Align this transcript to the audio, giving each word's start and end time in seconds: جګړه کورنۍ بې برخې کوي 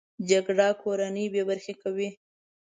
جګړه 0.29 0.67
کورنۍ 0.81 1.25
بې 1.33 1.41
برخې 1.49 1.73
کوي 1.81 2.09